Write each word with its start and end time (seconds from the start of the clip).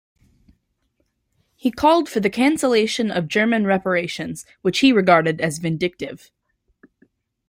He 1.55 1.69
called 1.69 2.09
for 2.09 2.21
the 2.21 2.29
cancellation 2.31 3.11
of 3.11 3.27
German 3.27 3.65
reparations, 3.67 4.47
which 4.63 4.79
he 4.79 4.91
regarded 4.91 5.39
as 5.39 5.59
vindictive. 5.59 6.31